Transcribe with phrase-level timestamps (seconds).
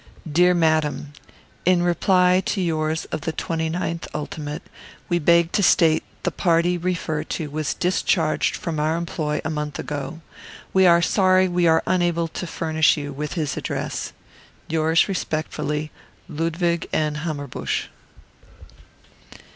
[0.27, 1.13] "DEAR MADAM,
[1.63, 4.35] "In reply to yours of the 29th ult.
[5.09, 9.51] we beg to state the party you refer to was discharged from our employ a
[9.51, 10.19] month ago.
[10.73, 14.11] We are sorry we are unable to furnish you wish his address.
[14.67, 15.91] "Yours Respectfully,
[16.27, 17.89] "LUDWIG AND HAMMERBUSCH."